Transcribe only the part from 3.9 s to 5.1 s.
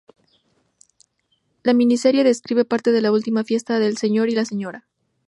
Sr. y la Sra.